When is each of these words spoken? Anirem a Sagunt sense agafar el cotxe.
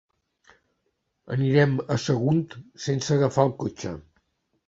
Anirem 1.35 1.75
a 1.95 1.99
Sagunt 2.05 2.57
sense 2.87 3.13
agafar 3.17 3.47
el 3.51 3.55
cotxe. 3.65 3.93